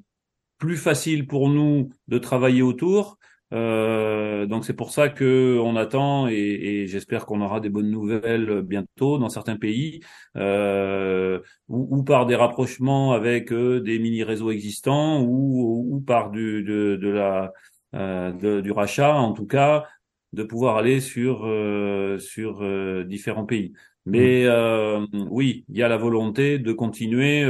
[0.64, 3.18] plus facile pour nous de travailler autour.
[3.53, 7.90] Euh, donc c'est pour ça que on attend et, et j'espère qu'on aura des bonnes
[7.90, 10.00] nouvelles bientôt dans certains pays
[10.37, 16.31] euh, ou, ou, par des rapprochements avec euh, des mini réseaux existants ou, ou par
[16.31, 17.53] du de, de la
[17.94, 19.85] euh, de, du rachat en tout cas
[20.33, 22.64] de pouvoir aller sur euh, sur
[23.05, 23.74] différents pays.
[24.07, 25.29] Mais mmh.
[25.31, 27.44] oui, il y a la volonté de continuer.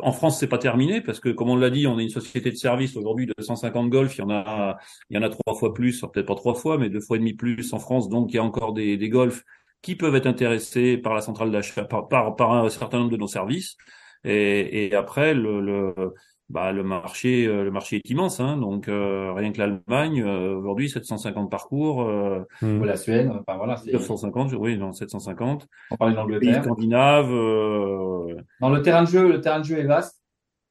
[0.00, 2.50] En France, c'est pas terminé parce que, comme on l'a dit, on est une société
[2.50, 4.16] de service aujourd'hui de 150 golf.
[4.16, 4.78] Il y en a,
[5.10, 7.20] il y en a trois fois plus, peut-être pas trois fois, mais deux fois et
[7.20, 8.08] demi plus en France.
[8.08, 9.42] Donc, il y a encore des, des golfs
[9.82, 13.26] qui peuvent être intéressés par la centrale d'achat, par, par, un certain nombre de nos
[13.26, 13.76] services.
[14.24, 15.94] Et, et après, le, le,
[16.48, 18.38] bah, le marché, euh, le marché est immense.
[18.38, 22.02] Hein, donc euh, rien que l'Allemagne euh, aujourd'hui 750 parcours.
[22.02, 22.84] Euh, mmh.
[22.84, 23.80] La Suède, enfin voilà.
[23.84, 25.66] 950, oui, non 750.
[25.90, 26.62] On parle d'Angleterre.
[26.62, 27.30] Scandinave.
[28.60, 30.22] Dans le terrain de jeu, le terrain de jeu est vaste.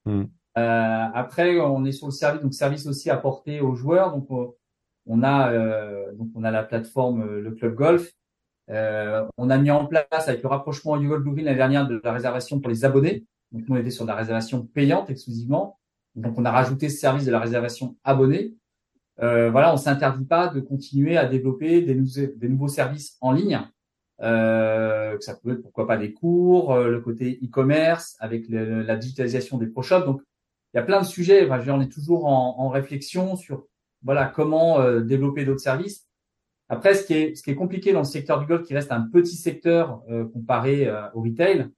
[0.06, 0.24] Mmh.
[0.56, 4.14] après, on est sur le service, donc service aussi apporté aux joueurs.
[4.14, 4.28] Donc
[5.08, 5.52] on a
[6.14, 8.12] donc on a la plateforme le club golf.
[8.70, 12.62] on a mis en place avec le rapprochement YouGolf Blue l'année dernière de la réservation
[12.62, 13.26] pour les abonnés.
[13.56, 15.80] Donc, nous, on était sur la réservation payante exclusivement.
[16.16, 18.54] Donc, on a rajouté ce service de la réservation abonnée.
[19.22, 21.96] Euh, voilà, on s'interdit pas de continuer à développer des,
[22.50, 23.62] nouveaux services en ligne.
[24.22, 29.58] Euh, ça peut être pourquoi pas des cours, euh, le côté e-commerce avec la digitalisation
[29.58, 29.84] des pro.
[30.06, 30.22] Donc,
[30.74, 31.50] il y a plein de sujets.
[31.50, 33.66] Enfin, on est toujours en, réflexion sur
[34.04, 36.06] voilà comment euh, développer d'autres services.
[36.68, 38.92] Après, ce qui est ce qui est compliqué dans le secteur du golf, qui reste
[38.92, 41.70] un petit secteur euh, comparé au retail,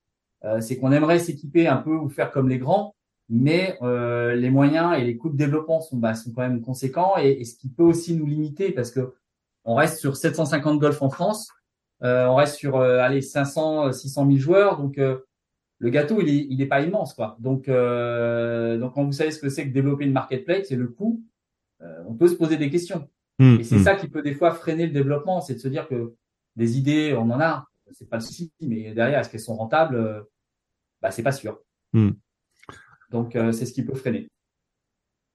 [0.60, 2.96] c'est qu'on aimerait s'équiper un peu ou faire comme les grands,
[3.30, 7.18] mais euh, les moyens et les coûts de développement sont, bah, sont quand même conséquents
[7.18, 9.14] et, ce qui peut aussi nous limiter parce que
[9.66, 11.50] on reste sur 750 golf en France,
[12.04, 16.62] euh, on reste sur allez 500 600 000 joueurs donc le gâteau il est il
[16.62, 20.14] est pas immense quoi donc donc quand vous savez ce que c'est que développer une
[20.14, 21.22] marketplace c'est le coût
[22.08, 23.84] on peut se poser des questions mmh, et c'est mmh.
[23.84, 26.14] ça qui peut des fois freiner le développement c'est de se dire que
[26.56, 29.96] des idées on en a c'est pas le souci, mais derrière, est-ce qu'elles sont rentables
[29.96, 30.22] euh,
[31.02, 31.60] Bah, c'est pas sûr.
[31.94, 32.12] Hmm.
[33.12, 34.28] Donc, euh, c'est ce qui peut freiner.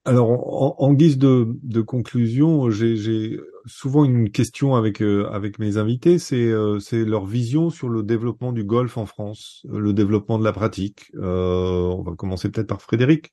[0.05, 7.05] Alors, en, guise de, conclusion, j'ai souvent une question avec avec mes invités, c'est c'est
[7.05, 11.13] leur vision sur le développement du golf en France, le développement de la pratique.
[11.15, 13.33] on va commencer peut-être par Frédéric.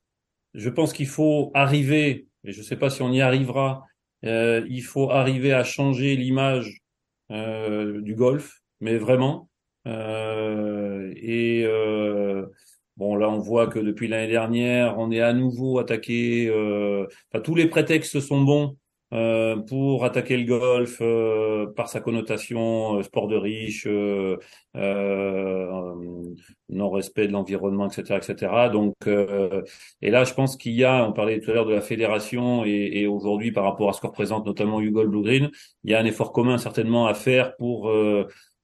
[0.54, 3.84] Je pense qu'il faut arriver, et je ne sais pas si on y arrivera,
[4.22, 6.82] il faut arriver à changer l'image
[7.30, 9.48] du golf, mais vraiment.
[9.86, 11.66] et
[13.00, 16.48] Bon, là, on voit que depuis l'année dernière, on est à nouveau attaqué.
[16.50, 18.76] Euh, enfin, tous les prétextes sont bons
[19.14, 23.86] euh, pour attaquer le golf euh, par sa connotation sport de riche,
[26.68, 28.68] non-respect de l'environnement, etc., etc.
[28.70, 31.80] Donc, et là, je pense qu'il y a, on parlait tout à l'heure de la
[31.80, 35.50] fédération et, et aujourd'hui par rapport à ce que représente notamment Hugo Blue Green,
[35.84, 37.90] il y a un effort commun certainement à faire pour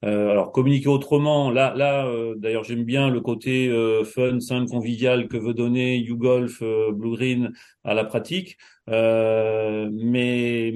[0.05, 4.71] euh, alors communiquer autrement, là, là, euh, d'ailleurs j'aime bien le côté euh, fun, simple,
[4.71, 10.75] convivial que veut donner YouGolf, Blue Green à la pratique, mais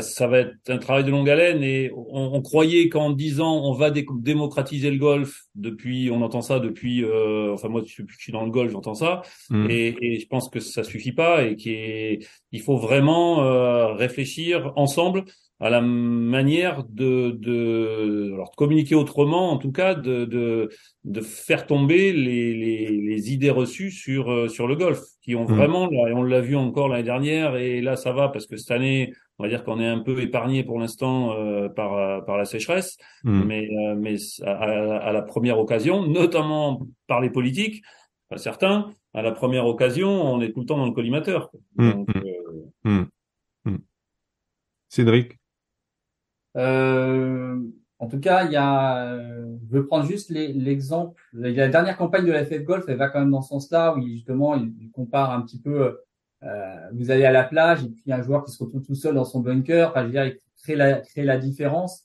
[0.00, 3.90] ça va être un travail de longue haleine et on, croyait qu'en disant on va
[3.90, 8.44] démocratiser le golf depuis, on entend ça depuis, enfin moi depuis que je suis dans
[8.44, 9.70] le golf j'entends ça mmh.
[9.70, 15.24] et, et, je pense que ça suffit pas et qu'il faut vraiment réfléchir ensemble
[15.60, 20.68] à la manière de, de, alors de communiquer autrement, en tout cas de, de,
[21.04, 25.44] de faire tomber les, les, les, idées reçues sur, euh, sur le golf, qui ont
[25.44, 25.54] mmh.
[25.54, 28.72] vraiment, et on l'a vu encore l'année dernière, et là ça va parce que cette
[28.72, 32.44] année, on va dire qu'on est un peu épargné pour l'instant euh, par, par la
[32.44, 33.44] sécheresse, mmh.
[33.44, 37.82] mais, euh, mais à, à, la première occasion, notamment par les politiques,
[38.36, 41.50] certains, à la première occasion, on est tout le temps dans le collimateur.
[41.76, 42.08] Mmh, Donc,
[44.88, 45.38] Cédric?
[46.56, 47.58] Euh,
[47.98, 51.22] en tout cas, il y a, je veux prendre juste l'exemple.
[51.32, 54.02] la dernière campagne de la FF Golf, elle va quand même dans ce sens-là, où
[54.02, 55.98] justement, il, compare un petit peu.
[56.42, 59.14] Euh, vous allez à la plage et puis un joueur qui se retrouve tout seul
[59.14, 59.90] dans son bunker.
[59.90, 62.04] Enfin, je veux dire, il crée la, crée la différence.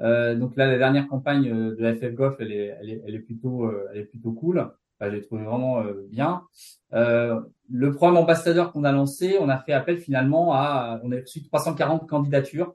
[0.00, 3.02] Euh, donc là, la dernière campagne euh, de la FF Golf, elle est, elle est,
[3.06, 4.60] elle est plutôt, euh, elle est plutôt cool.
[4.60, 6.42] Enfin, je l'ai trouvé vraiment euh, bien.
[6.92, 11.42] le programme ambassadeur qu'on a lancé, on a fait appel finalement à, on a reçu
[11.42, 12.74] 340 candidatures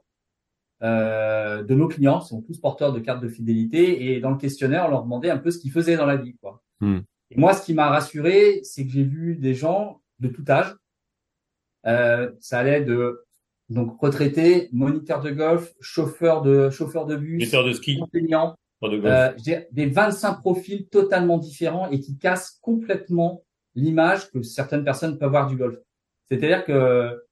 [0.82, 4.86] euh, de nos clients, sont tous porteurs de cartes de fidélité, et dans le questionnaire,
[4.86, 6.36] on leur demandait un peu ce qu'ils faisaient dans la vie.
[6.40, 6.62] Quoi.
[6.80, 7.00] Hmm.
[7.30, 10.74] Et moi, ce qui m'a rassuré, c'est que j'ai vu des gens de tout âge.
[11.86, 13.24] Euh, ça allait de
[13.70, 19.32] donc retraités, moniteur de golf, chauffeur de chauffeur de bus, de ski, enseignant, euh,
[19.72, 23.42] des 25 profils totalement différents et qui cassent complètement
[23.74, 25.78] l'image que certaines personnes peuvent avoir du golf.
[26.28, 27.23] C'est-à-dire que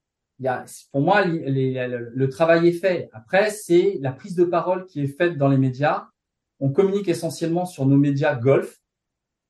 [0.91, 3.09] pour moi, le travail est fait.
[3.13, 6.09] Après, c'est la prise de parole qui est faite dans les médias.
[6.61, 8.81] On communique essentiellement sur nos médias golf.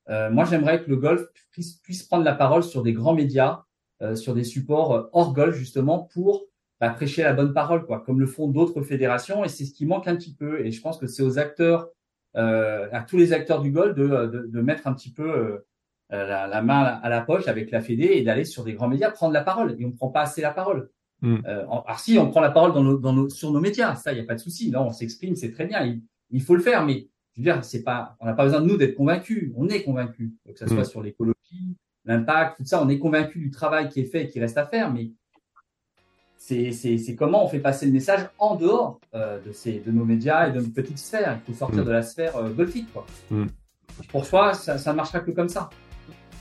[0.09, 3.65] Euh, moi, j'aimerais que le golf puisse, prendre la parole sur des grands médias,
[4.03, 6.45] euh, sur des supports euh, hors golf justement pour
[6.81, 9.45] bah, prêcher la bonne parole, quoi, comme le font d'autres fédérations.
[9.45, 10.65] Et c'est ce qui manque un petit peu.
[10.65, 11.89] Et je pense que c'est aux acteurs,
[12.35, 15.63] à tous les acteurs du golf, de, de mettre un petit peu
[16.13, 19.11] euh, la, main à la poche avec la Fédé et d'aller sur des grands médias
[19.11, 19.77] prendre la parole.
[19.79, 20.91] Et on ne prend pas assez la parole.
[21.23, 21.39] Mm.
[21.47, 24.13] Euh, alors si, on prend la parole dans nos, dans nos, sur nos médias, ça,
[24.13, 24.71] il n'y a pas de souci.
[24.71, 25.99] Là, on s'exprime, c'est très bien.
[26.31, 28.67] Il, faut le faire, mais je veux dire, c'est pas, on n'a pas besoin de
[28.67, 29.53] nous d'être convaincus.
[29.57, 30.85] On est convaincus, que ce soit mm.
[30.85, 32.83] sur l'écologie, l'impact, tout ça.
[32.83, 35.13] On est convaincus du travail qui est fait et qui reste à faire, mais
[36.37, 40.49] c'est comment on fait passer le message en dehors euh, de, ces, de nos médias
[40.49, 41.39] et de nos petites sphères.
[41.41, 41.87] Il faut sortir mm.
[41.87, 42.93] de la sphère euh, golfique.
[42.93, 43.07] Quoi.
[44.11, 45.71] Pour soi, ça ne marchera que comme ça.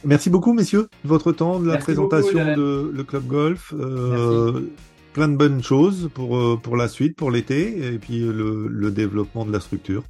[0.03, 3.73] Merci beaucoup, messieurs, de votre temps, de la présentation de le club golf.
[3.77, 4.71] Euh,
[5.13, 8.91] plein de bonnes choses pour, euh, pour la suite, pour l'été, et puis le, le,
[8.91, 10.03] développement de la structure.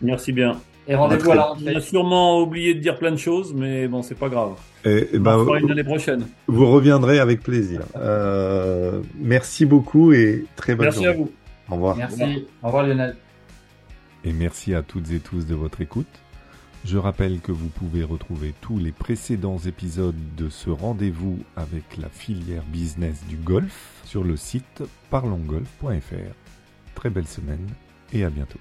[0.00, 0.58] Merci bien.
[0.86, 1.74] Et rendez-vous à la rentrée.
[1.74, 4.52] On a sûrement oublié de dire plein de choses, mais bon, c'est pas grave.
[4.84, 6.26] Et, et ben, on fera une année prochaine.
[6.46, 7.82] Vous reviendrez avec plaisir.
[7.96, 11.18] Euh, merci beaucoup et très bonne merci journée.
[11.18, 11.72] Merci à vous.
[11.72, 11.96] Au revoir.
[11.96, 12.46] Merci.
[12.62, 13.16] Au revoir Lionel.
[14.24, 16.06] Et merci à toutes et tous de votre écoute.
[16.84, 22.08] Je rappelle que vous pouvez retrouver tous les précédents épisodes de ce rendez-vous avec la
[22.08, 26.34] filière business du golf sur le site parlongolf.fr.
[26.94, 27.66] Très belle semaine
[28.12, 28.60] et à bientôt.